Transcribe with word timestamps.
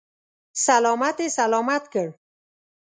سلامت 0.65 1.17
یې 1.23 1.27
سلامت 1.37 1.83
کړ. 1.93 2.07